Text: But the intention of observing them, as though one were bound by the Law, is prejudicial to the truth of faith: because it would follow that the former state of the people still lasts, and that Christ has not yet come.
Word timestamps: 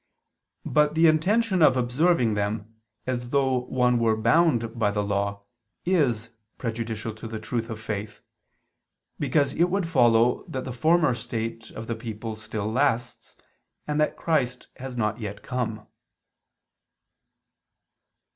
But 0.65 0.95
the 0.95 1.05
intention 1.05 1.61
of 1.61 1.77
observing 1.77 2.33
them, 2.33 2.75
as 3.05 3.29
though 3.29 3.59
one 3.65 3.99
were 3.99 4.17
bound 4.17 4.79
by 4.79 4.89
the 4.89 5.03
Law, 5.03 5.43
is 5.85 6.29
prejudicial 6.57 7.13
to 7.13 7.27
the 7.27 7.39
truth 7.39 7.69
of 7.69 7.79
faith: 7.79 8.19
because 9.19 9.53
it 9.53 9.69
would 9.69 9.87
follow 9.87 10.43
that 10.47 10.63
the 10.63 10.73
former 10.73 11.13
state 11.13 11.69
of 11.69 11.85
the 11.85 11.93
people 11.93 12.35
still 12.35 12.71
lasts, 12.71 13.35
and 13.87 14.01
that 14.01 14.17
Christ 14.17 14.69
has 14.77 14.97
not 14.97 15.19
yet 15.19 15.43
come. 15.43 15.85